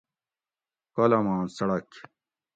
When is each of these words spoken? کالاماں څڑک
کالاماں 0.95 1.41
څڑک 1.55 1.87